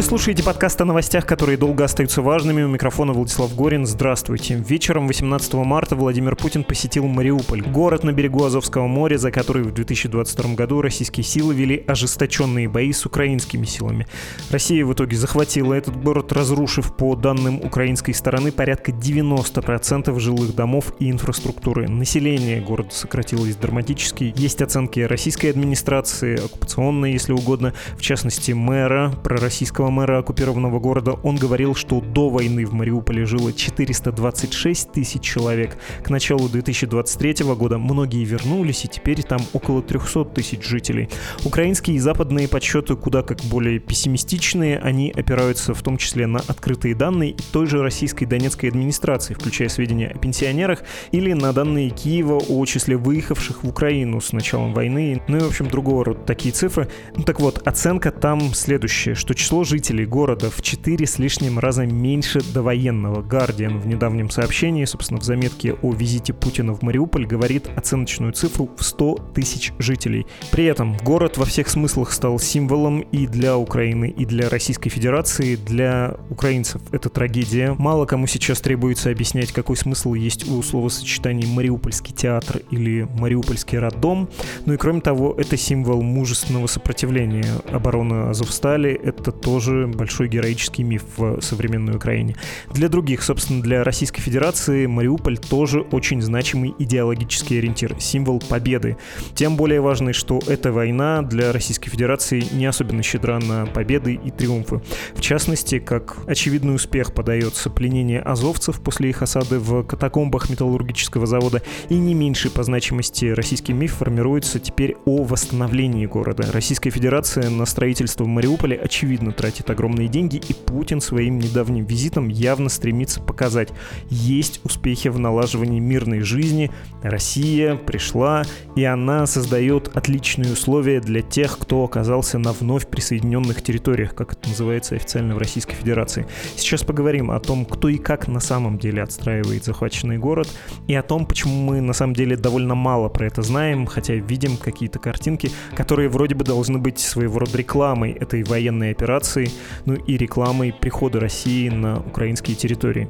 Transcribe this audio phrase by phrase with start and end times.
[0.00, 2.62] Вы слушаете подкаст о новостях, которые долго остаются важными.
[2.62, 3.84] У микрофона Владислав Горин.
[3.84, 4.54] Здравствуйте.
[4.54, 9.74] Вечером 18 марта Владимир Путин посетил Мариуполь, город на берегу Азовского моря, за который в
[9.74, 14.06] 2022 году российские силы вели ожесточенные бои с украинскими силами.
[14.48, 20.94] Россия в итоге захватила этот город, разрушив, по данным украинской стороны, порядка 90% жилых домов
[20.98, 21.88] и инфраструктуры.
[21.88, 24.32] Население города сократилось драматически.
[24.34, 31.36] Есть оценки российской администрации, оккупационной, если угодно, в частности мэра пророссийского мэра оккупированного города, он
[31.36, 35.76] говорил, что до войны в Мариуполе жило 426 тысяч человек.
[36.04, 41.08] К началу 2023 года многие вернулись, и теперь там около 300 тысяч жителей.
[41.44, 46.94] Украинские и западные подсчеты куда как более пессимистичные, они опираются в том числе на открытые
[46.94, 52.64] данные той же российской донецкой администрации, включая сведения о пенсионерах, или на данные Киева о
[52.64, 56.88] числе выехавших в Украину с началом войны, ну и, в общем, другого рода такие цифры.
[57.16, 61.86] Ну так вот, оценка там следующая, что число жителей города в 4 с лишним раза
[61.86, 63.22] меньше довоенного.
[63.22, 68.68] Гардиан в недавнем сообщении, собственно, в заметке о визите Путина в Мариуполь говорит оценочную цифру
[68.76, 70.26] в 100 тысяч жителей.
[70.50, 75.56] При этом город во всех смыслах стал символом и для Украины, и для Российской Федерации.
[75.56, 77.74] Для украинцев это трагедия.
[77.78, 84.28] Мало кому сейчас требуется объяснять, какой смысл есть у словосочетаний «Мариупольский театр» или «Мариупольский роддом».
[84.66, 87.46] Ну и кроме того, это символ мужественного сопротивления.
[87.72, 92.34] Оборона Азовстали— это тоже тоже большой героический миф в современной Украине.
[92.74, 98.96] Для других, собственно, для Российской Федерации Мариуполь тоже очень значимый идеологический ориентир, символ победы.
[99.34, 104.30] Тем более важный, что эта война для Российской Федерации не особенно щедра на победы и
[104.32, 104.80] триумфы.
[105.14, 111.62] В частности, как очевидный успех подается пленение азовцев после их осады в катакомбах металлургического завода,
[111.88, 116.50] и не меньший по значимости российский миф формируется теперь о восстановлении города.
[116.50, 121.84] Российская Федерация на строительство в Мариуполе очевидно тратит тратит огромные деньги, и Путин своим недавним
[121.84, 123.70] визитом явно стремится показать,
[124.08, 126.70] есть успехи в налаживании мирной жизни,
[127.02, 128.44] Россия пришла,
[128.76, 134.48] и она создает отличные условия для тех, кто оказался на вновь присоединенных территориях, как это
[134.48, 136.26] называется официально в Российской Федерации.
[136.56, 140.48] Сейчас поговорим о том, кто и как на самом деле отстраивает захваченный город,
[140.86, 144.56] и о том, почему мы на самом деле довольно мало про это знаем, хотя видим
[144.56, 149.94] какие-то картинки, которые вроде бы должны быть своего рода рекламой этой военной операции, информацией, ну
[149.94, 153.08] и рекламой прихода России на украинские территории.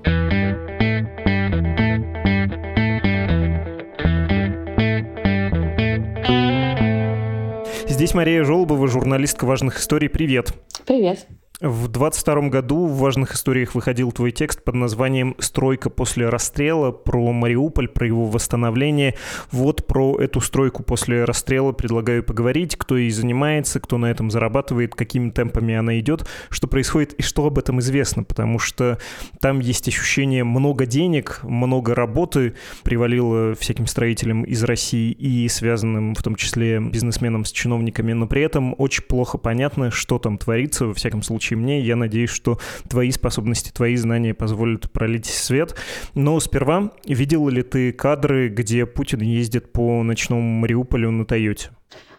[7.88, 10.08] Здесь Мария Жолобова, журналистка важных историй.
[10.08, 10.54] Привет.
[10.86, 11.26] Привет.
[11.60, 17.32] В 22 году в важных историях выходил твой текст под названием «Стройка после расстрела» про
[17.32, 19.14] Мариуполь, про его восстановление.
[19.52, 24.94] Вот про эту стройку после расстрела предлагаю поговорить, кто ей занимается, кто на этом зарабатывает,
[24.94, 28.96] какими темпами она идет, что происходит и что об этом известно, потому что
[29.38, 32.54] там есть ощущение много денег, много работы
[32.84, 38.40] привалило всяким строителям из России и связанным в том числе бизнесменам с чиновниками, но при
[38.40, 41.80] этом очень плохо понятно, что там творится, во всяком случае случае мне.
[41.80, 45.74] Я надеюсь, что твои способности, твои знания позволят пролить свет.
[46.14, 51.70] Но сперва, видел ли ты кадры, где Путин ездит по ночному Мариуполю на Тойоте?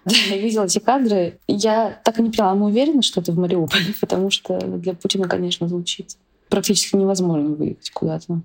[0.06, 1.40] Да, я видела эти кадры.
[1.48, 5.28] Я так и не поняла, мы уверены, что это в Мариуполе, потому что для Путина,
[5.28, 6.18] конечно, звучит
[6.50, 8.42] практически невозможно выехать куда-то.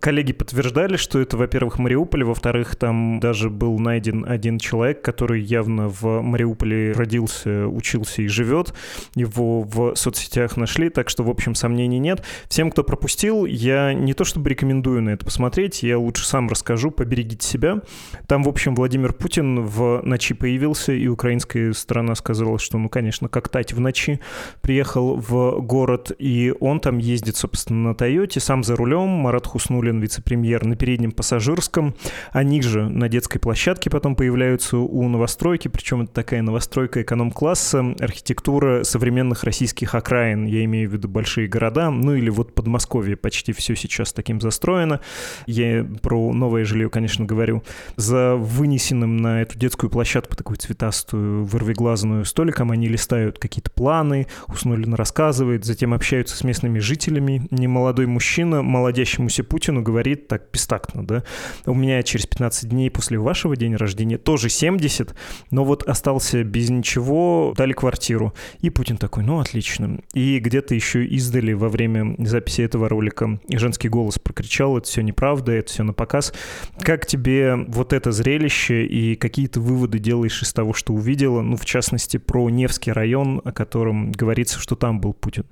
[0.00, 5.88] Коллеги подтверждали, что это, во-первых, Мариуполь, во-вторых, там даже был найден один человек, который явно
[5.88, 8.74] в Мариуполе родился, учился и живет.
[9.14, 12.24] Его в соцсетях нашли, так что, в общем, сомнений нет.
[12.48, 16.90] Всем, кто пропустил, я не то чтобы рекомендую на это посмотреть, я лучше сам расскажу,
[16.90, 17.82] поберегите себя.
[18.26, 23.28] Там, в общем, Владимир Путин в ночи появился, и украинская сторона сказала, что, ну, конечно,
[23.28, 24.20] как тать в ночи,
[24.60, 29.67] приехал в город, и он там ездит, собственно, на Тойоте, сам за рулем, Марат Хус
[29.68, 31.94] Хуснулин, вице-премьер, на переднем пассажирском.
[32.32, 38.82] Они же на детской площадке потом появляются у новостройки, причем это такая новостройка эконом-класса, архитектура
[38.84, 43.76] современных российских окраин, я имею в виду большие города, ну или вот Подмосковье, почти все
[43.76, 45.00] сейчас таким застроено.
[45.46, 47.62] Я про новое жилье, конечно, говорю.
[47.96, 54.94] За вынесенным на эту детскую площадку такую цветастую, вырвиглазную столиком они листают какие-то планы, Хуснулин
[54.94, 57.46] рассказывает, затем общаются с местными жителями.
[57.50, 61.24] Немолодой мужчина, молодящемуся Путину Путину говорит так бестактно, да,
[61.66, 65.16] у меня через 15 дней после вашего дня рождения тоже 70,
[65.50, 68.34] но вот остался без ничего, дали квартиру.
[68.60, 69.98] И Путин такой, ну отлично.
[70.14, 75.50] И где-то еще издали во время записи этого ролика женский голос прокричал, это все неправда,
[75.50, 76.32] это все на показ.
[76.78, 81.56] Как тебе вот это зрелище и какие то выводы делаешь из того, что увидела, ну,
[81.56, 85.46] в частности, про Невский район, о котором говорится, что там был Путин?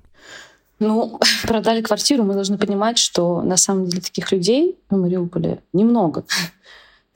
[0.78, 6.25] Ну, продали квартиру, мы должны понимать, что на самом деле таких людей в Мариуполе немного.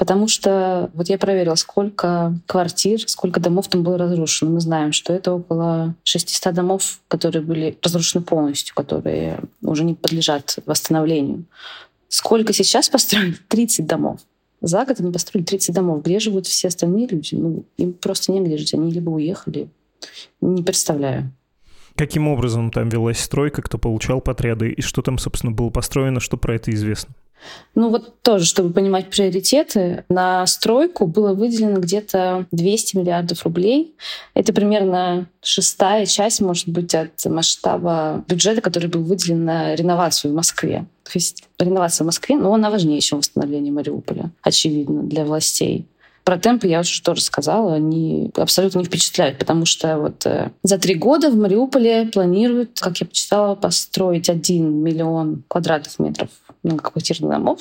[0.01, 4.51] Потому что вот я проверила, сколько квартир, сколько домов там было разрушено.
[4.53, 10.57] Мы знаем, что это около 600 домов, которые были разрушены полностью, которые уже не подлежат
[10.65, 11.45] восстановлению.
[12.09, 13.37] Сколько сейчас построили?
[13.49, 14.21] 30 домов.
[14.63, 16.03] За год они построили 30 домов.
[16.03, 17.35] Где живут все остальные люди?
[17.35, 18.73] Ну, им просто негде жить.
[18.73, 19.69] Они либо уехали.
[20.41, 21.31] Не представляю.
[22.01, 26.39] Каким образом там велась стройка, кто получал подряды и что там, собственно, было построено, что
[26.39, 27.15] про это известно?
[27.75, 33.95] Ну вот тоже, чтобы понимать приоритеты, на стройку было выделено где-то 200 миллиардов рублей.
[34.33, 40.35] Это примерно шестая часть, может быть, от масштаба бюджета, который был выделен на реновацию в
[40.35, 40.87] Москве.
[41.05, 45.87] То есть реновация в Москве, но она важнее, чем восстановление Мариуполя, очевидно, для властей.
[46.25, 50.79] Про темпы я уже тоже сказала, они абсолютно не впечатляют, потому что вот э, за
[50.79, 56.29] три года в Мариуполе планируют, как я почитала, построить один миллион квадратных метров
[56.63, 57.61] многоквартирных домов.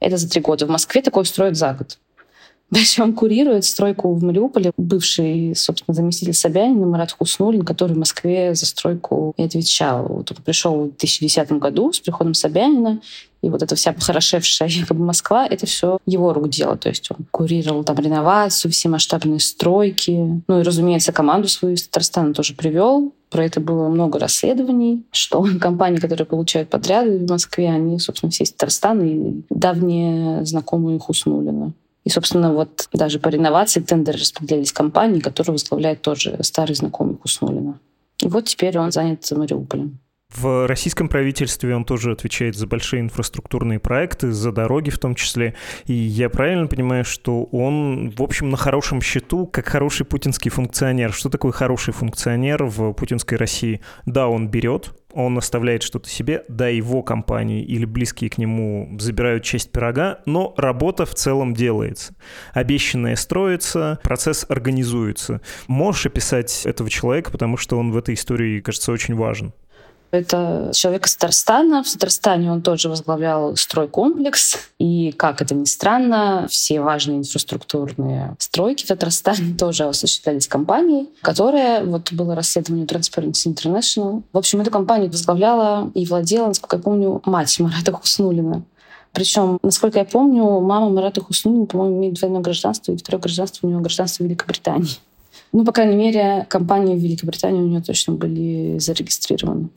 [0.00, 0.66] Это за три года.
[0.66, 1.98] В Москве такое строят за год.
[2.70, 8.66] Причем курирует стройку в Мариуполе бывший, собственно, заместитель Собянина Марат Хуснулин, который в Москве за
[8.66, 10.06] стройку и отвечал.
[10.06, 13.00] Вот он пришел в 2010 году с приходом Собянина,
[13.40, 16.76] и вот эта вся похорошевшая якобы Москва, это все его рук дело.
[16.76, 20.42] То есть он курировал там реновацию, все масштабные стройки.
[20.46, 23.12] Ну и, разумеется, команду свою из Татарстана тоже привел.
[23.30, 28.44] Про это было много расследований, что компании, которые получают подряды в Москве, они, собственно, все
[28.44, 31.72] из Татарстана и давние знакомые Хуснулина.
[32.04, 37.78] И, собственно, вот даже по реновации тендеры распределялись компании, которые возглавляет тоже старый знакомый Хуснулина.
[38.22, 39.98] И вот теперь он занят Мариуполем.
[40.34, 45.54] В российском правительстве он тоже отвечает за большие инфраструктурные проекты, за дороги в том числе.
[45.86, 51.12] И я правильно понимаю, что он, в общем, на хорошем счету, как хороший путинский функционер.
[51.12, 53.80] Что такое хороший функционер в путинской России?
[54.04, 59.42] Да, он берет, он оставляет что-то себе, да, его компании или близкие к нему забирают
[59.42, 62.14] часть пирога, но работа в целом делается.
[62.52, 65.40] Обещанное строится, процесс организуется.
[65.66, 69.52] Можешь описать этого человека, потому что он в этой истории, кажется, очень важен.
[70.10, 71.82] Это человек из Татарстана.
[71.82, 74.56] В Татарстане он тоже возглавлял стройкомплекс.
[74.78, 81.84] И, как это ни странно, все важные инфраструктурные стройки в Татарстане тоже осуществлялись компанией, которая,
[81.84, 84.22] вот было расследование Transparency International.
[84.32, 88.62] В общем, эту компанию возглавляла и владела, насколько я помню, мать Марата Хуснулина.
[89.12, 93.70] Причем, насколько я помню, мама Марата Хуснулина, по-моему, имеет двойное гражданство, и второе гражданство у
[93.70, 94.96] нее гражданство Великобритании.
[95.52, 99.70] Ну, по крайней мере, компании в Великобритании у нее точно были зарегистрированы.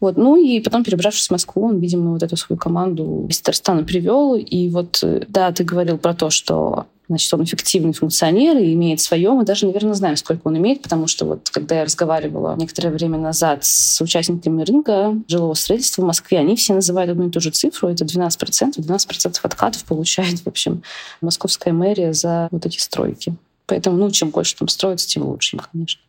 [0.00, 0.16] Вот.
[0.16, 4.34] Ну и потом, перебравшись в Москву, он, видимо, вот эту свою команду из Татарстана привел.
[4.34, 9.00] И вот, э, да, ты говорил про то, что Значит, он эффективный функционер и имеет
[9.00, 9.30] свое.
[9.30, 13.16] Мы даже, наверное, знаем, сколько он имеет, потому что вот когда я разговаривала некоторое время
[13.18, 17.50] назад с участниками рынка жилого строительства в Москве, они все называют одну и ту же
[17.50, 17.88] цифру.
[17.88, 18.78] Это 12%.
[18.78, 20.82] 12% откатов получает, в общем,
[21.20, 23.36] московская мэрия за вот эти стройки.
[23.66, 26.00] Поэтому, ну, чем больше там строится, тем лучше, конечно.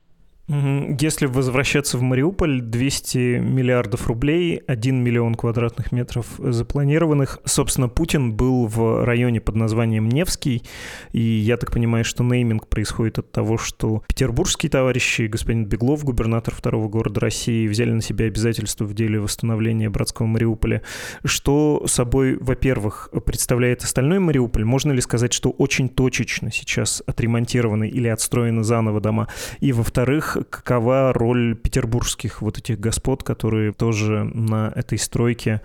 [0.49, 7.39] Если возвращаться в Мариуполь, 200 миллиардов рублей, 1 миллион квадратных метров запланированных.
[7.43, 10.63] Собственно, Путин был в районе под названием Невский,
[11.11, 16.55] и я так понимаю, что нейминг происходит от того, что петербургские товарищи, господин Беглов, губернатор
[16.55, 20.81] второго города России, взяли на себя обязательства в деле восстановления братского Мариуполя.
[21.25, 24.63] Что собой, во-первых, представляет остальной Мариуполь?
[24.63, 29.27] Можно ли сказать, что очень точечно сейчас отремонтированы или отстроены заново дома?
[29.59, 35.61] И, во-вторых, какова роль петербургских вот этих господ, которые тоже на этой стройке,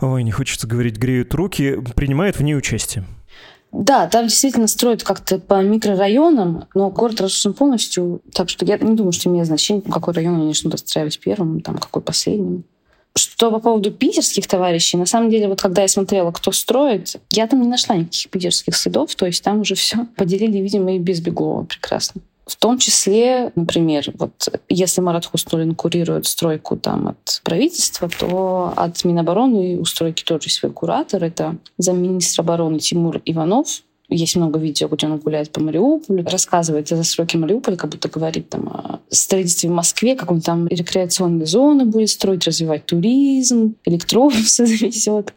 [0.00, 3.04] ой, не хочется говорить, греют руки, принимают в ней участие?
[3.74, 8.94] Да, там действительно строят как-то по микрорайонам, но город разрушен полностью, так что я не
[8.94, 12.64] думаю, что имеет значение, какой район они начнут отстраивать первым, там, какой последним.
[13.16, 17.48] Что по поводу питерских товарищей, на самом деле, вот когда я смотрела, кто строит, я
[17.48, 21.20] там не нашла никаких питерских следов, то есть там уже все поделили, видимо, и без
[21.20, 22.20] Беглова прекрасно.
[22.46, 29.02] В том числе, например, вот если Марат Хустулин курирует стройку там от правительства, то от
[29.04, 31.24] Минобороны у стройки тоже свой куратор.
[31.24, 33.82] Это замминистра обороны Тимур Иванов.
[34.10, 38.50] Есть много видео, где он гуляет по Мариуполю, рассказывает о застройке Мариуполя, как будто говорит
[38.50, 44.66] там о строительстве в Москве, как он там рекреационные зоны будет строить, развивать туризм, электробусы
[44.66, 45.32] завезет.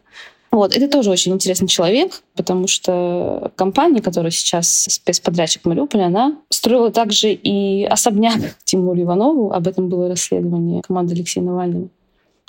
[0.50, 6.90] Вот, это тоже очень интересный человек, потому что компания, которая сейчас спецподрядчик Мариуполя, она строила
[6.90, 9.52] также и особняк Тимуру Иванову.
[9.52, 11.88] Об этом было расследование команды Алексея Навального.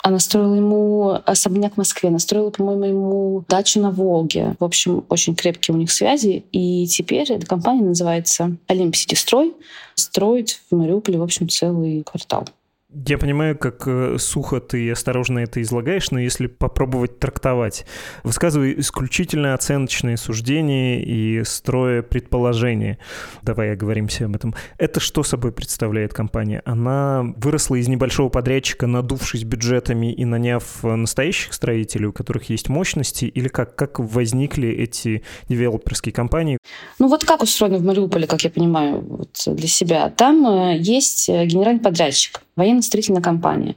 [0.02, 4.56] Она строила ему особняк в Москве, она строила, по-моему, ему дачу на Волге.
[4.58, 6.46] В общем, очень крепкие у них связи.
[6.54, 9.54] И теперь эта компания называется Олимп Сити Строй.
[9.96, 12.46] Строит в Мариуполе, в общем, целый квартал.
[12.92, 17.86] Я понимаю, как э, сухо ты осторожно это излагаешь, но если попробовать трактовать,
[18.24, 22.98] высказывай исключительно оценочные суждения и строя предположения.
[23.44, 24.56] Давай оговоримся об этом.
[24.80, 26.64] Это что собой представляет компания?
[26.66, 33.26] Она выросла из небольшого подрядчика, надувшись бюджетами и наняв настоящих строителей, у которых есть мощности,
[33.26, 36.58] или как, как возникли эти девелоперские компании?
[36.98, 40.10] Ну вот как устроено в Мариуполе, как я понимаю, вот для себя.
[40.10, 43.76] Там э, есть э, генеральный подрядчик, военно-строительная компания.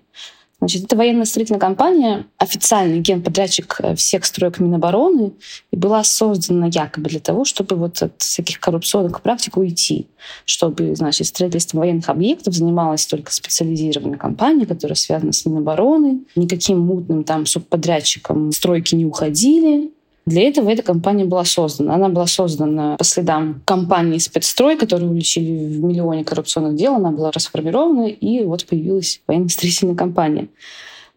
[0.63, 5.33] Значит, это военно-строительная компания, официальный генподрядчик э, всех строек Минобороны,
[5.73, 10.07] и была создана якобы для того, чтобы вот от всяких коррупционных практик уйти,
[10.45, 16.21] чтобы, значит, строительством военных объектов занималась только специализированная компания, которая связана с Минобороны.
[16.37, 19.91] Никаким мутным там субподрядчикам стройки не уходили,
[20.25, 21.95] для этого эта компания была создана.
[21.95, 26.95] Она была создана по следам компании «Спецстрой», которую уличили в миллионе коррупционных дел.
[26.95, 30.49] Она была расформирована, и вот появилась военно-строительная компания.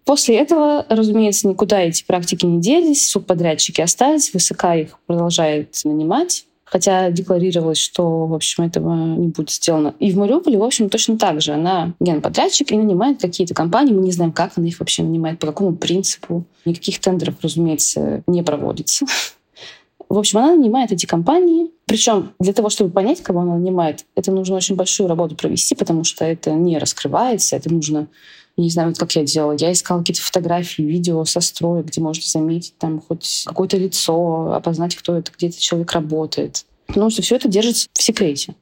[0.06, 6.46] После этого, разумеется, никуда эти практики не делись, субподрядчики остались, ВСК их продолжает нанимать
[6.76, 9.96] хотя декларировалось, что, в общем, этого не будет сделано.
[10.00, 11.54] И в Мариуполе, в общем, точно так же.
[11.54, 13.94] Она генподрядчик и нанимает какие-то компании.
[13.94, 16.44] Мы не знаем, как она их вообще нанимает, по какому принципу.
[16.66, 19.06] Никаких тендеров, разумеется, не проводится.
[20.10, 21.72] В общем, она нанимает эти компании.
[21.86, 26.04] Причем для того, чтобы понять, кого она нанимает, это нужно очень большую работу провести, потому
[26.04, 28.08] что это не раскрывается, это нужно
[28.58, 29.56] не знаю, вот как я делала.
[29.58, 34.96] Я искала какие-то фотографии, видео со строя, где можно заметить там хоть какое-то лицо, опознать,
[34.96, 36.66] кто это, где этот человек работает.
[36.88, 38.56] Потому что все это держится в секрете.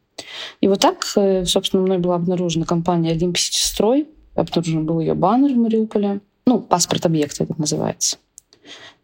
[0.62, 3.60] И вот так, э, собственно, мной была обнаружена компания «Олимпийский
[4.36, 6.22] Обнаружен был ее баннер в Мариуполе.
[6.46, 8.18] Ну, паспорт объекта это называется.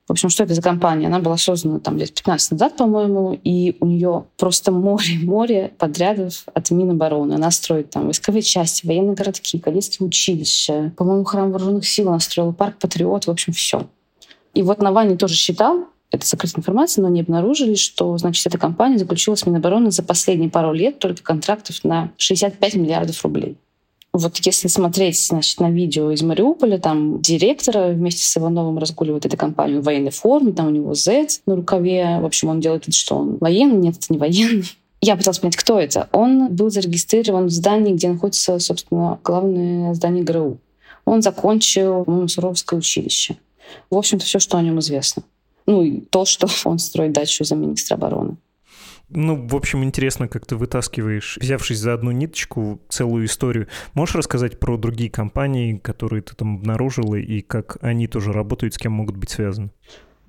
[0.09, 1.05] В общем, что это за компания?
[1.05, 6.71] Она была создана там лет 15 назад, по-моему, и у нее просто море-море подрядов от
[6.71, 7.33] Минобороны.
[7.33, 10.93] Она строит там войсковые части, военные городки, кадетские училища.
[10.97, 13.87] По-моему, храм вооруженных сил она строила, парк Патриот, в общем, все.
[14.55, 18.97] И вот Навальный тоже считал, это закрытая информация, но они обнаружили, что, значит, эта компания
[18.97, 23.59] заключила с Минобороны за последние пару лет только контрактов на 65 миллиардов рублей.
[24.11, 29.37] Вот если смотреть значит, на видео из Мариуполя, там директора вместе с Ивановым разгуливает эта
[29.37, 32.19] компания в военной форме, там у него Z на рукаве.
[32.19, 34.65] В общем, он делает вид, что он военный, нет, это не военный.
[35.01, 36.09] Я пыталась понять, кто это.
[36.11, 40.57] Он был зарегистрирован в здании, где находится, собственно, главное здание ГРУ.
[41.05, 43.37] Он закончил, по-моему, Суровское училище.
[43.89, 45.23] В общем-то, все, что о нем известно.
[45.67, 48.37] Ну и то, что он строит дачу за министра обороны.
[49.11, 53.67] Ну, в общем, интересно, как ты вытаскиваешь, взявшись за одну ниточку, целую историю.
[53.93, 58.77] Можешь рассказать про другие компании, которые ты там обнаружила, и как они тоже работают, с
[58.77, 59.71] кем могут быть связаны?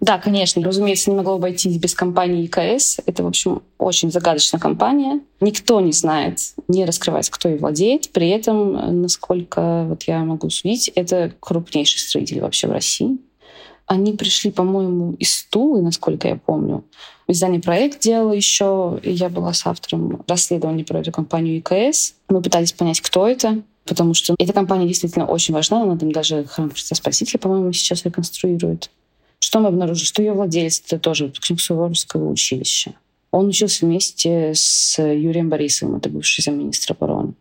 [0.01, 0.63] Да, конечно.
[0.63, 3.01] Разумеется, не могло обойтись без компании ИКС.
[3.05, 5.21] Это, в общем, очень загадочная компания.
[5.41, 8.11] Никто не знает, не раскрывается, кто ей владеет.
[8.11, 13.19] При этом, насколько вот я могу судить, это крупнейший строитель вообще в России.
[13.91, 16.85] Они пришли, по-моему, из Тулы, насколько я помню.
[17.27, 22.15] Издание «Проект» делала еще, и я была с автором расследования про эту компанию ИКС.
[22.29, 25.83] Мы пытались понять, кто это, потому что эта компания действительно очень важна.
[25.83, 28.93] Она там даже храм Христа Спасителя, по-моему, сейчас реконструирует.
[29.41, 30.07] Что мы обнаружили?
[30.07, 32.95] Что ее владелец— это тоже выпускник Суворовского училища.
[33.33, 37.33] Он учился вместе с Юрием Борисовым, это бывший замминистра обороны.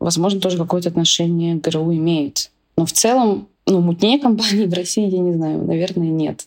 [0.00, 2.50] Возможно, тоже какое-то отношение ГРУ имеет.
[2.78, 6.46] Но в целом ну, мутнее компании в России, я не знаю, наверное, нет.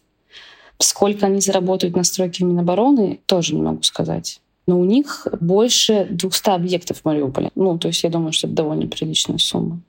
[0.80, 4.42] Сколько они заработают на стройке Минобороны, тоже не могу сказать.
[4.68, 7.52] Но у них больше 200 объектов в Мариуполе.
[7.56, 9.82] Ну, то есть я думаю, что это довольно приличная сумма.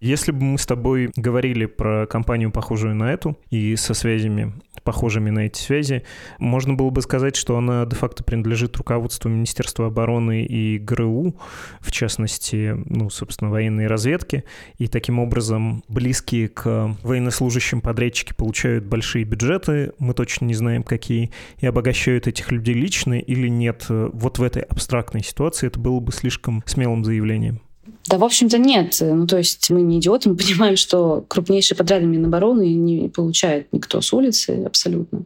[0.00, 5.28] Если бы мы с тобой говорили про компанию, похожую на эту, и со связями, похожими
[5.28, 6.04] на эти связи,
[6.38, 11.36] можно было бы сказать, что она де-факто принадлежит руководству Министерства обороны и ГРУ,
[11.80, 14.44] в частности, ну, собственно, военной разведки,
[14.78, 21.30] и таким образом близкие к военнослужащим подрядчики получают большие бюджеты, мы точно не знаем какие,
[21.58, 23.84] и обогащают этих людей лично или нет.
[23.90, 27.60] Вот в этой абстрактной ситуации это было бы слишком смелым заявлением.
[28.06, 28.98] Да, в общем-то, нет.
[29.00, 34.00] Ну, то есть мы не идиоты, мы понимаем, что крупнейшие подряды Минобороны не получает никто
[34.00, 35.24] с улицы абсолютно.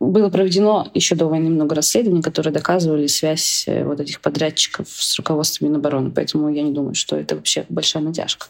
[0.00, 5.18] Было проведено еще до войны много расследований, которые доказывали связь э, вот этих подрядчиков с
[5.18, 6.12] руководством Минобороны.
[6.12, 8.46] Поэтому я не думаю, что это вообще большая натяжка.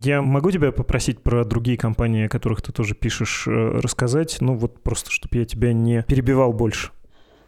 [0.00, 4.38] Я могу тебя попросить про другие компании, о которых ты тоже пишешь, э, рассказать?
[4.40, 6.90] Ну вот просто, чтобы я тебя не перебивал больше.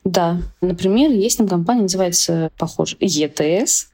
[0.04, 0.40] Да.
[0.60, 3.90] Например, есть там компания, называется, похоже, ЕТС.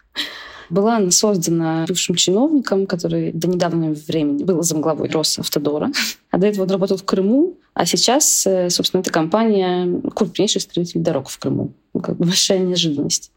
[0.74, 5.92] Была она создана бывшим чиновником, который до недавнего времени был замглавой Росавтодора,
[6.32, 11.00] а до этого он работал в Крыму, а сейчас, э, собственно, эта компания крупнейший строитель
[11.00, 11.72] дорог в Крыму.
[11.92, 13.30] Ну, как бы большая неожиданность.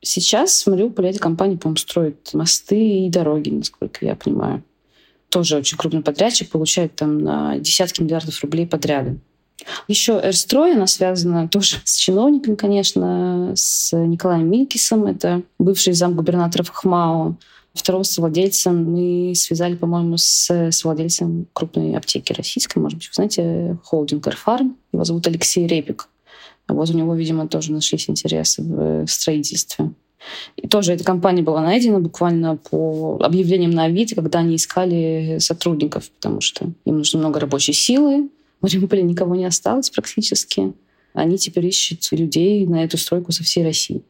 [0.00, 4.64] Сейчас в Мариуполе эта компания, по-моему, строит мосты и дороги, насколько я понимаю.
[5.28, 9.18] тоже очень крупный подрядчик, получает там на десятки миллиардов рублей подряды.
[9.88, 17.36] Еще Эрстрой, она связана тоже с чиновником, конечно, с Николаем Минкисом, это бывший замгубернатора ХМАО.
[17.74, 23.78] Второго владельцем мы связали, по-моему, с, с владельцем крупной аптеки российской, может быть, вы знаете,
[23.82, 24.76] холдинг Эрфарм.
[24.92, 26.08] Его зовут Алексей Репик.
[26.68, 29.90] Вот у него, видимо, тоже нашлись интересы в строительстве.
[30.56, 36.10] И тоже эта компания была найдена буквально по объявлениям на Авито, когда они искали сотрудников,
[36.10, 38.28] потому что им нужно много рабочей силы.
[38.62, 40.72] В Мариуполе никого не осталось практически.
[41.14, 44.04] Они теперь ищут людей на эту стройку со всей России.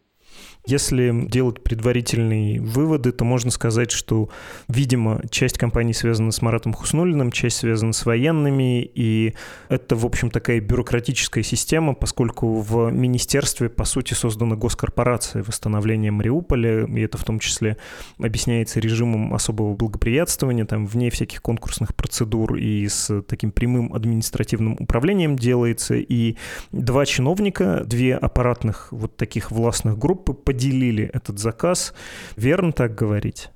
[0.65, 4.29] Если делать предварительные выводы, то можно сказать, что,
[4.69, 9.35] видимо, часть компаний связана с Маратом Хуснулиным, часть связана с военными, и
[9.69, 16.87] это, в общем, такая бюрократическая система, поскольку в министерстве, по сути, создана госкорпорация восстановления Мариуполя,
[16.87, 17.77] и это в том числе
[18.21, 25.37] объясняется режимом особого благоприятствования, там вне всяких конкурсных процедур и с таким прямым административным управлением
[25.37, 26.37] делается, и
[26.71, 31.95] два чиновника, две аппаратных вот таких властных группы поделили этот заказ.
[32.37, 33.49] Верно так говорить?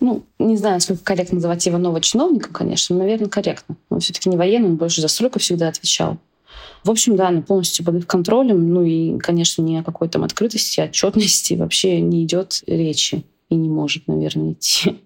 [0.00, 3.76] Ну, не знаю, сколько корректно называть Иванова чиновником, конечно, но, наверное, корректно.
[3.90, 6.16] Он все-таки не военный, он больше за стройку всегда отвечал.
[6.82, 8.72] В общем, да, она полностью под их контролем.
[8.72, 13.24] Ну и, конечно, ни о какой там открытости, отчетности вообще не идет речи.
[13.50, 15.00] И не может, наверное, идти.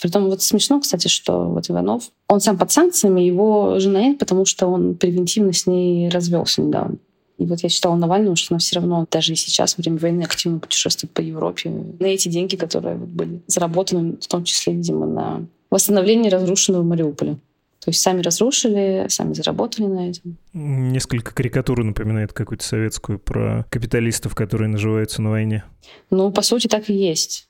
[0.00, 4.44] Притом вот смешно, кстати, что вот Иванов, он сам под санкциями, его жена нет, потому
[4.44, 6.98] что он превентивно с ней развелся недавно.
[7.40, 10.22] И вот я читала Навального, что она все равно даже и сейчас, во время войны,
[10.24, 15.06] активно путешествует по Европе на эти деньги, которые вот были заработаны, в том числе, видимо,
[15.06, 17.36] на восстановление разрушенного Мариуполя.
[17.82, 20.36] То есть сами разрушили, сами заработали на этом.
[20.52, 25.64] Несколько карикатуру напоминает какую-то советскую про капиталистов, которые наживаются на войне.
[26.10, 27.48] Ну, по сути, так и есть.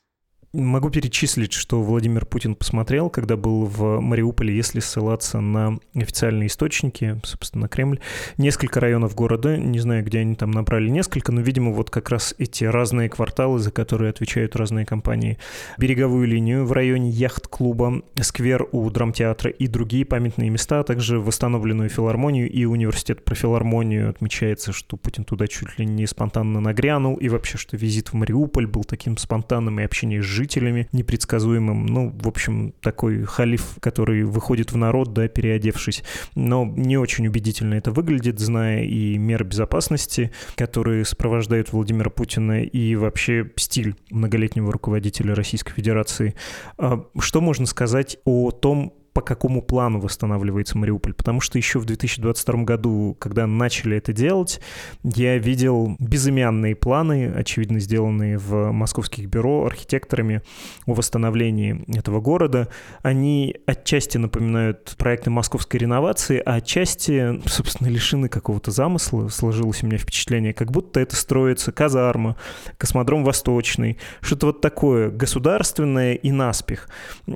[0.53, 7.21] Могу перечислить, что Владимир Путин посмотрел, когда был в Мариуполе, если ссылаться на официальные источники,
[7.23, 8.01] собственно, Кремль.
[8.37, 12.35] Несколько районов города, не знаю, где они там набрали несколько, но, видимо, вот как раз
[12.37, 15.37] эти разные кварталы, за которые отвечают разные компании.
[15.77, 21.87] Береговую линию в районе яхт-клуба, сквер у драмтеатра и другие памятные места, а также восстановленную
[21.87, 24.09] филармонию и университет про филармонию.
[24.09, 28.67] Отмечается, что Путин туда чуть ли не спонтанно нагрянул, и вообще, что визит в Мариуполь
[28.67, 31.85] был таким спонтанным и общение с жителями непредсказуемым.
[31.85, 36.03] Ну, в общем, такой халиф, который выходит в народ, да, переодевшись.
[36.35, 42.95] Но не очень убедительно это выглядит, зная и меры безопасности, которые сопровождают Владимира Путина, и
[42.95, 46.33] вообще стиль многолетнего руководителя Российской Федерации.
[46.77, 51.13] А что можно сказать о том, по какому плану восстанавливается Мариуполь.
[51.13, 54.61] Потому что еще в 2022 году, когда начали это делать,
[55.03, 60.41] я видел безымянные планы, очевидно сделанные в московских бюро архитекторами
[60.85, 62.69] о восстановлении этого города.
[63.01, 69.27] Они отчасти напоминают проекты московской реновации, а отчасти, собственно, лишены какого-то замысла.
[69.27, 72.37] Сложилось у меня впечатление, как будто это строится казарма,
[72.77, 76.87] космодром Восточный, что-то вот такое государственное и наспех.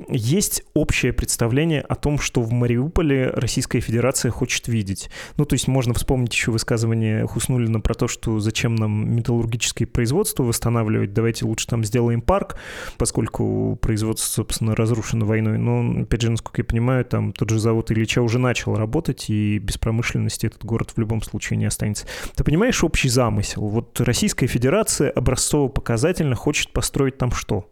[0.08, 5.10] Есть общее представление представление о том, что в Мариуполе Российская Федерация хочет видеть.
[5.36, 10.44] Ну, то есть можно вспомнить еще высказывание Хуснулина про то, что зачем нам металлургическое производство
[10.44, 12.56] восстанавливать, давайте лучше там сделаем парк,
[12.98, 15.58] поскольку производство, собственно, разрушено войной.
[15.58, 19.58] Но, опять же, насколько я понимаю, там тот же завод Ильича уже начал работать, и
[19.58, 22.06] без промышленности этот город в любом случае не останется.
[22.34, 23.66] Ты понимаешь общий замысел?
[23.68, 27.68] Вот Российская Федерация образцово-показательно хочет построить там что?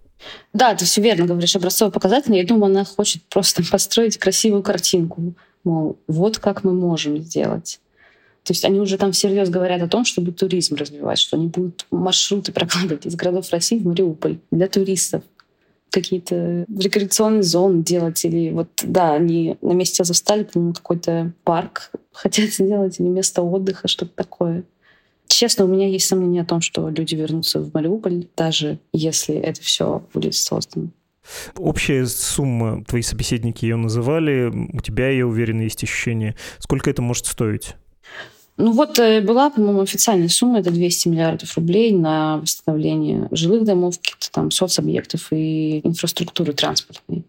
[0.53, 2.37] Да, ты все верно говоришь, образцово-показательно.
[2.37, 5.35] Я думаю, она хочет просто построить красивую картинку.
[5.65, 7.81] Мол, вот как мы можем сделать.
[8.45, 11.87] То есть они уже там всерьез говорят о том, чтобы туризм развивать, что они будут
[11.91, 15.23] маршруты прокладывать из городов России в Мариуполь для туристов
[15.91, 22.51] какие-то рекреационные зоны делать, или вот, да, они на месте Азовстали, по-моему, какой-то парк хотят
[22.51, 24.65] сделать, или место отдыха, что-то такое.
[25.27, 29.61] Честно, у меня есть сомнения о том, что люди вернутся в Мариуполь, даже если это
[29.63, 30.89] все будет создано.
[31.57, 36.37] Общая сумма, твои собеседники ее называли, у тебя, я уверен, есть ощущение.
[36.59, 37.75] Сколько это может стоить?
[38.57, 43.99] Ну вот э, была, по-моему, официальная сумма, это 200 миллиардов рублей на восстановление жилых домов,
[43.99, 47.25] каких-то там соцобъектов и инфраструктуры транспортной.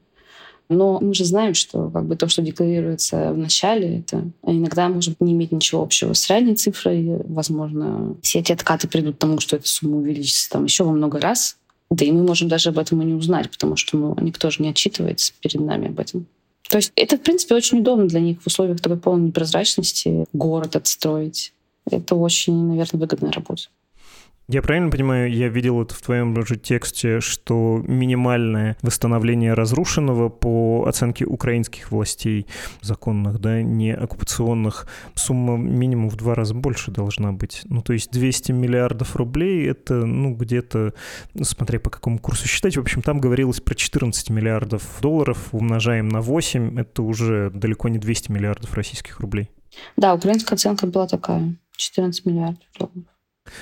[0.67, 5.21] Но мы же знаем, что как бы то, что декларируется в начале, это иногда может
[5.21, 7.21] не иметь ничего общего с реальной цифрой.
[7.25, 11.19] Возможно, все эти откаты придут к тому, что эта сумма увеличится там еще во много
[11.19, 11.58] раз.
[11.91, 14.63] Да и мы можем даже об этом и не узнать, потому что ну, никто же
[14.63, 16.25] не отчитывается перед нами об этом.
[16.67, 20.75] То есть это, в принципе, очень удобно для них в условиях такой полной непрозрачности город
[20.75, 21.54] отстроить.
[21.89, 23.63] Это очень, наверное, выгодная работа.
[24.47, 30.86] Я правильно понимаю, я видел это в твоем же тексте, что минимальное восстановление разрушенного по
[30.88, 32.45] оценке украинских властей
[32.81, 37.62] законных, да, не оккупационных, сумма минимум в два раза больше должна быть.
[37.65, 40.93] Ну, то есть 200 миллиардов рублей— это, ну, где-то,
[41.41, 46.21] смотря по какому курсу считать, в общем, там говорилось про 14 миллиардов долларов, умножаем на
[46.21, 49.49] 8, это уже далеко не 200 миллиардов российских рублей.
[49.97, 53.14] Да, украинская оценка была такая, 14 миллиардов долларов.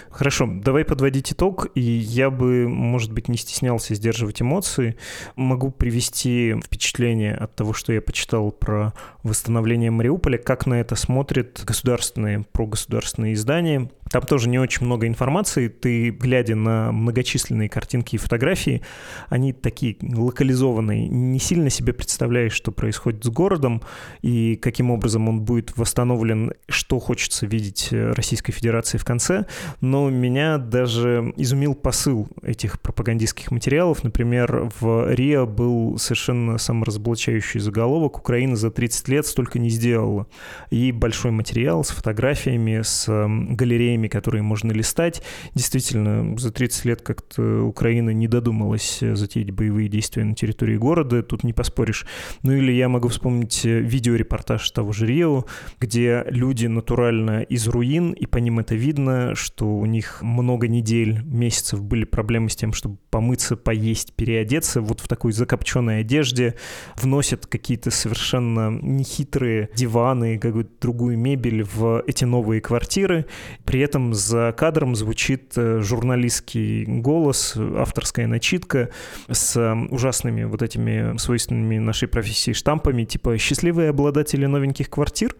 [0.10, 4.96] Хорошо, давай подводить итог, и я бы, может быть, не стеснялся сдерживать эмоции.
[5.36, 8.93] Могу привести впечатление от того, что я почитал про
[9.24, 13.89] восстановление Мариуполя, как на это смотрят государственные, прогосударственные издания.
[14.13, 15.69] Там тоже не очень много информации.
[15.69, 18.84] Ты, глядя на многочисленные картинки и фотографии,
[19.28, 21.08] они такие локализованные.
[21.08, 23.82] Не сильно себе представляешь, что происходит с городом
[24.21, 29.47] и каким образом он будет восстановлен, что хочется видеть Российской Федерации в конце.
[29.82, 34.04] Но меня даже изумил посыл этих пропагандистских материалов.
[34.04, 40.28] Например, в РИА был совершенно саморазоблачающий заголовок «Украина за 30 лет столько не сделала».
[40.69, 45.22] И большой материал с фотографиями, с галереями книгами, которые можно листать.
[45.56, 51.44] Действительно, за 30 лет как-то Украина не додумалась затеять боевые действия на территории города, тут
[51.44, 52.06] не поспоришь.
[52.44, 55.46] Ну или я могу вспомнить видеорепортаж того же Рио,
[55.80, 61.22] где люди натурально из руин, и по ним это видно, что у них много недель,
[61.26, 66.56] месяцев были проблемы с тем, чтобы помыться, поесть, переодеться вот в такой закопченной одежде,
[66.96, 73.26] вносят какие-то совершенно нехитрые диваны, какую-то другую мебель в эти новые квартиры,
[73.66, 78.89] при этом этом за кадром звучит э, журналистский голос, авторская начитка
[79.29, 85.36] с э, ужасными вот этими свойственными нашей профессии штампами, типа «счастливые обладатели новеньких квартир».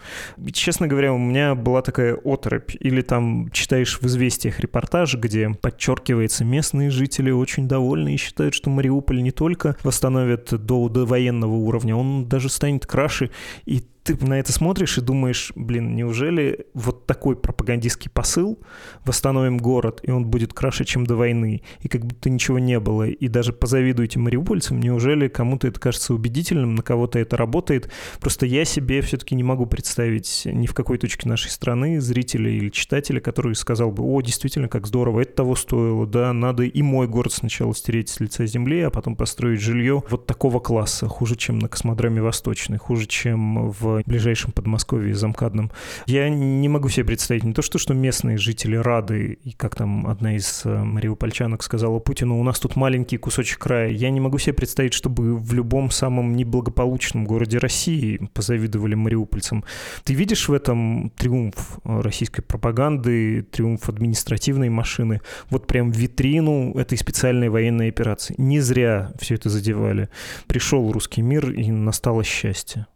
[0.52, 2.76] Честно говоря, у меня была такая оторопь.
[2.80, 8.70] Или там читаешь в «Известиях» репортаж, где подчеркивается, местные жители очень довольны и считают, что
[8.70, 13.32] Мариуполь не только восстановят до, до военного уровня, он даже станет краше.
[13.66, 18.60] И ты на это смотришь и думаешь, блин, неужели вот такой пропагандистский посыл,
[19.06, 23.08] восстановим город, и он будет краше, чем до войны, и как будто ничего не было,
[23.08, 27.90] и даже позавидуйте мариупольцам, неужели кому-то это кажется убедительным, на кого-то это работает?
[28.20, 32.70] Просто я себе все-таки не могу представить ни в какой точке нашей страны зрителя или
[32.70, 37.08] читателя, который сказал бы, о, действительно, как здорово, это того стоило, да, надо и мой
[37.08, 41.60] город сначала стереть с лица земли, а потом построить жилье вот такого класса, хуже, чем
[41.60, 45.72] на космодроме Восточный, хуже, чем в ближайшем Подмосковье замкадном.
[46.06, 50.08] Я не могу себе представить не то, что, что местные жители рады, и как там
[50.08, 53.90] одна из э, мариупольчанок сказала Путину, у нас тут маленький кусочек края.
[53.90, 59.64] Я не могу себе представить, чтобы в любом самом неблагополучном городе России позавидовали мариупольцам.
[60.04, 67.50] Ты видишь в этом триумф российской пропаганды, триумф административной машины, вот прям витрину этой специальной
[67.50, 68.36] военной операции.
[68.38, 70.10] Не зря все это задевали.
[70.48, 72.88] Пришел русский мир, и настало счастье.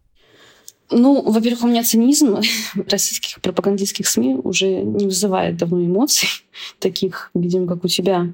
[0.89, 2.38] Ну, во-первых, у меня цинизм
[2.89, 6.30] российских пропагандистских СМИ уже не вызывает давно эмоций,
[6.80, 8.34] таких, видимо, как у тебя.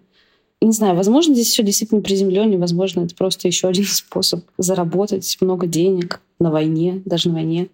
[0.61, 5.67] Не знаю, возможно, здесь все действительно приземленнее, возможно, это просто еще один способ заработать много
[5.67, 7.69] денег на войне, даже на войне.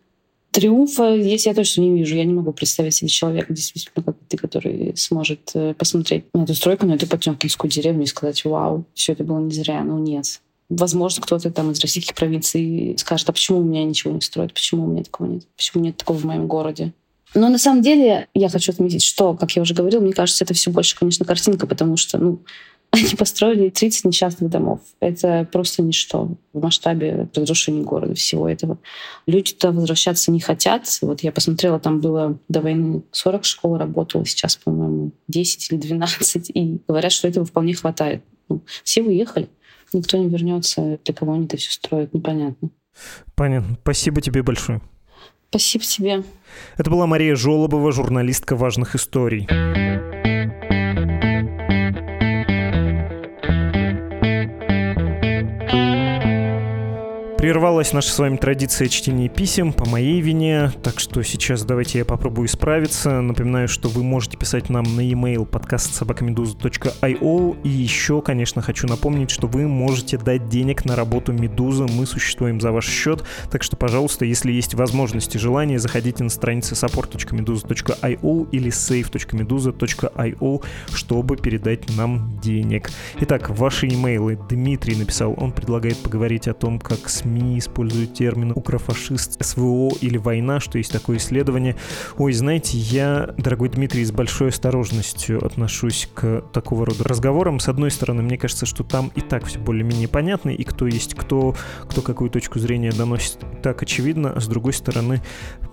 [0.51, 2.15] Триумфа здесь я точно не вижу.
[2.15, 6.55] Я не могу представить себе человека, действительно, как ты, который сможет э, посмотреть на эту
[6.55, 9.83] стройку, на эту Потемкинскую деревню и сказать, вау, все это было не зря.
[9.83, 10.41] Ну, нет.
[10.69, 14.85] Возможно, кто-то там из российских провинций скажет, а почему у меня ничего не строят, почему
[14.85, 16.93] у меня такого нет, почему нет такого в моем городе.
[17.33, 20.53] Но на самом деле я хочу отметить, что, как я уже говорила, мне кажется, это
[20.53, 22.43] все больше, конечно, картинка, потому что, ну,
[22.91, 24.81] они построили 30 несчастных домов.
[24.99, 28.79] Это просто ничто в масштабе разрушения города, всего этого.
[29.27, 30.85] Люди-то возвращаться не хотят.
[31.01, 36.51] Вот я посмотрела, там было до войны 40 школ работало, сейчас, по-моему, 10 или 12.
[36.53, 38.23] И говорят, что этого вполне хватает.
[38.49, 39.49] Ну, все уехали
[39.93, 42.69] никто не вернется, для кого они это все строят, непонятно.
[43.35, 43.77] Понятно.
[43.81, 44.81] Спасибо тебе большое.
[45.49, 46.23] Спасибо тебе.
[46.77, 49.47] Это была Мария Жолобова, журналистка важных историй.
[57.39, 62.03] Прервалась наша с вами традиция чтения писем по моей вине, так что сейчас давайте я
[62.03, 63.21] попробую исправиться.
[63.21, 69.31] Напоминаю, что вы можете писать нам на e-mail подкаст собакамедуза.io и еще, конечно, хочу напомнить,
[69.31, 73.77] что вы можете дать денег на работу Медуза, мы существуем за ваш счет, так что,
[73.77, 82.37] пожалуйста, если есть возможность и желание, заходите на страницы support.meduza.io или save.meduza.io, чтобы передать нам
[82.41, 82.89] денег.
[83.21, 88.53] Итак, ваши имейлы Дмитрий написал, он предлагает поговорить о том, как СМИ СМИ используют термины
[88.55, 91.75] «укрофашист», «СВО» или «война», что есть такое исследование.
[92.17, 97.59] Ой, знаете, я, дорогой Дмитрий, с большой осторожностью отношусь к такого рода разговорам.
[97.59, 101.13] С одной стороны, мне кажется, что там и так все более-менее понятно, и кто есть
[101.13, 104.33] кто, кто какую точку зрения доносит, так очевидно.
[104.35, 105.21] А с другой стороны,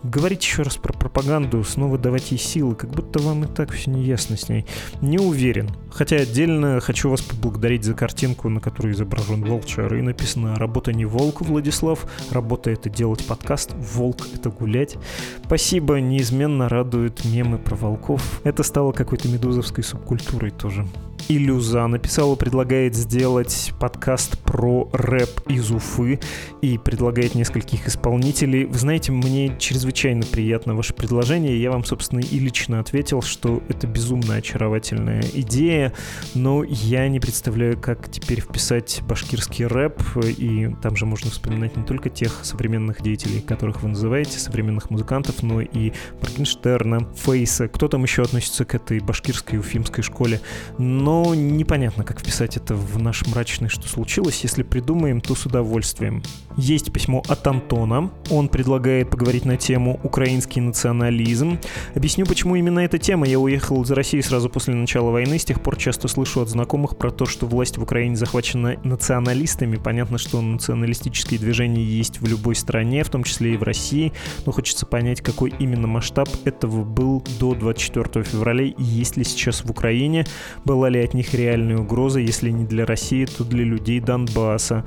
[0.03, 3.91] говорить еще раз про пропаганду, снова давать ей силы, как будто вам и так все
[3.91, 4.67] неясно с ней.
[5.01, 5.71] Не уверен.
[5.91, 11.07] Хотя отдельно хочу вас поблагодарить за картинку, на которой изображен волчар, и написано «Работа не
[11.07, 14.97] волк, Владислав, работа— это делать подкаст, волк— это гулять».
[15.45, 18.41] Спасибо, неизменно радуют мемы про волков.
[18.45, 20.87] Это стало какой-то медузовской субкультурой тоже.
[21.29, 26.21] Иллюза написала, предлагает сделать подкаст про рэп из Уфы
[26.63, 28.65] и предлагает нескольких исполнителей.
[28.65, 31.61] Вы знаете, мне чрезвычайно приятно ваше предложение.
[31.61, 35.93] Я вам, собственно, и лично ответил, что это безумно очаровательная идея,
[36.35, 41.85] но я не представляю, как теперь вписать башкирский рэп, и там же можно вспоминать не
[41.85, 48.03] только тех современных деятелей, которых вы называете, современных музыкантов, но и Моргенштерна, Фейса, кто там
[48.03, 50.41] еще относится к этой башкирской уфимской школе.
[50.79, 54.41] Но но непонятно, как вписать это в наш мрачный «Что случилось?».
[54.43, 56.23] Если придумаем, то с удовольствием.
[56.57, 58.11] Есть письмо от Антона.
[58.31, 61.59] Он предлагает поговорить на тему «Украинский национализм».
[61.95, 63.27] Объясню, почему именно эта тема.
[63.27, 65.39] Я уехал из России сразу после начала войны.
[65.39, 69.77] С тех пор часто слышу от знакомых про то, что власть в Украине захвачена националистами.
[69.77, 74.13] Понятно, что националистические движения есть в любой стране, в том числе и в России.
[74.47, 79.65] Но хочется понять, какой именно масштаб этого был до 24 февраля и есть ли сейчас
[79.65, 80.25] в Украине.
[80.65, 84.85] Была ли от них реальная угроза, если не для России, то для людей Донбасса.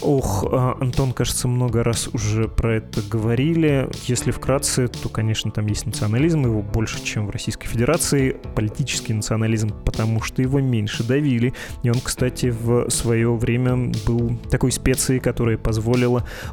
[0.00, 3.88] Ох, а, Антон кажется, много раз уже про это говорили.
[4.06, 8.36] Если вкратце, то, конечно, там есть национализм, его больше, чем в Российской Федерации.
[8.54, 11.52] Политический национализм, потому что его меньше давили.
[11.82, 15.81] И он, кстати, в свое время был такой специей, которая позволила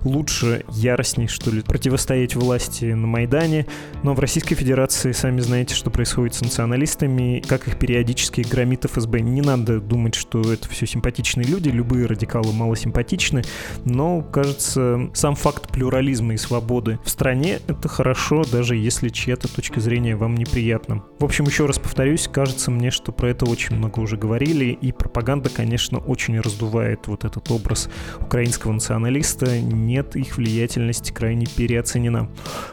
[0.04, 3.65] лучше, яростней, что ли, противостоять власти на Майдане.
[4.04, 9.22] Но в Российской Федерации, сами знаете, что происходит с националистами, как их периодически громит ФСБ.
[9.22, 13.44] Не надо думать, что это все симпатичные люди, любые радикалы мало симпатичны,
[13.86, 19.80] но, кажется, сам факт плюрализма и свободы в стране— это хорошо, даже если чья-то точка
[19.80, 21.04] зрения вам неприятна.
[21.20, 24.92] В общем, еще раз повторюсь, кажется мне, что про это очень много уже говорили, и
[24.92, 27.89] пропаганда, конечно, очень раздувает вот этот образ
[28.20, 28.72] украинского
[29.20, 29.60] националиста.
[29.60, 32.30] Нет, их влиятельность крайне переоценена.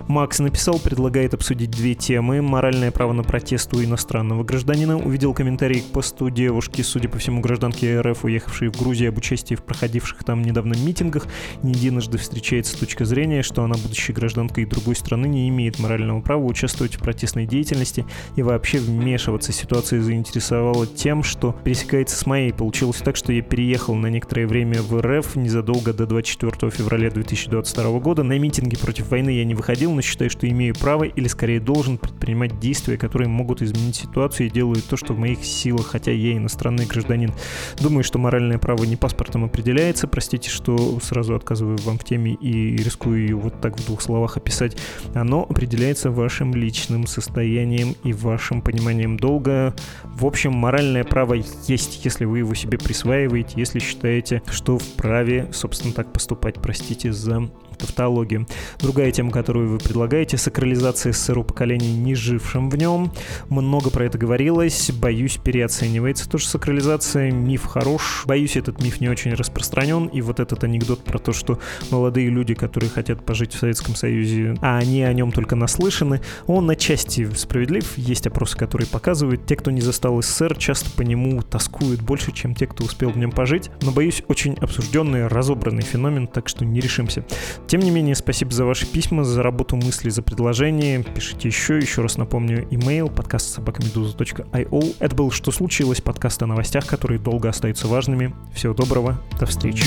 [0.09, 2.43] Макс написал, предлагает обсудить две темы.
[2.43, 4.97] Моральное право на протест у иностранного гражданина.
[4.99, 9.55] Увидел комментарий к посту девушки, судя по всему, гражданки РФ, уехавшей в Грузию об участии
[9.55, 11.27] в проходивших там недавно митингах
[11.63, 16.45] не единожды встречается точка зрения, что она, будучи гражданкой другой страны, не имеет морального права
[16.45, 18.05] участвовать в протестной деятельности
[18.37, 19.53] и вообще вмешиваться.
[19.53, 22.53] Ситуация заинтересовала тем, что пересекается с моей.
[22.53, 27.99] Получилось так, что я переехал на некоторое время в РФ незадолго до 24 февраля 2022
[28.01, 28.23] года.
[28.23, 31.99] На митинги против войны я не выходил, но считаю, что имею право или скорее должен
[31.99, 36.37] предпринимать действия, которые могут изменить ситуацию и делают то, что в моих силах, хотя я
[36.37, 37.33] иностранный гражданин.
[37.81, 40.07] Думаю, что моральное право не паспортом определяется.
[40.07, 44.37] Простите, что сразу рассказываю вам в теме и рискую ее вот так в двух словах
[44.37, 44.77] описать,
[45.15, 49.75] оно определяется вашим личным состоянием и вашим пониманием долга.
[50.05, 55.93] В общем, моральное право есть, если вы его себе присваиваете, если считаете, что вправе, собственно,
[55.93, 56.55] так поступать.
[56.63, 58.47] Простите за тавтологию.
[58.79, 63.13] Другая тема, которую вы предлагаете, сакрализация СССР поколений, не жившим в нем.
[63.49, 67.31] Много про это говорилось, боюсь, переоценивается тоже сакрализация.
[67.31, 71.59] Миф хорош, боюсь, этот миф не очень распространен, и вот этот анекдот про то, что
[71.91, 76.69] молодые люди, которые хотят пожить в Советском Союзе, а они о нем только наслышаны, он
[76.71, 77.97] отчасти справедлив.
[77.99, 82.55] Есть опросы, которые показывают, те, кто не застал СССР, часто по нему тоскуют больше, чем
[82.55, 83.71] те, кто успел в нем пожить.
[83.83, 87.25] Но, боюсь, очень обсужденный, разобранный феномен, так что не решимся.
[87.67, 91.03] Тем не менее, спасибо за ваши письма, за работу мысли, за предложения.
[91.03, 94.97] Пишите еще, еще раз напомню, имейл подкаст собакамедуза.io.
[95.01, 98.33] Это был «Что случилось?» подкаст о новостях, которые долго остаются важными.
[98.55, 99.85] Всего доброго, до встречи.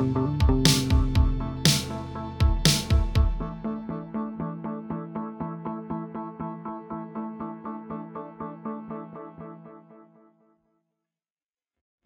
[0.00, 0.69] thank you